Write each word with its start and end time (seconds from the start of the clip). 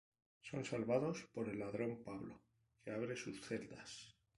Son 0.41 0.65
salvados 0.65 1.27
por 1.31 1.47
el 1.47 1.59
ladrón 1.59 2.03
Pablo, 2.03 2.41
que 2.83 2.89
abre 2.89 3.15
sus 3.15 3.39
celdas. 3.39 4.17